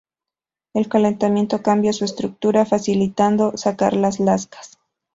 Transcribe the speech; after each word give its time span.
El 0.73 0.89
calentamiento 0.89 1.61
cambia 1.61 1.93
su 1.93 2.05
estructura, 2.05 2.65
facilitando 2.65 3.55
sacar 3.55 3.93
lascas. 3.95 4.79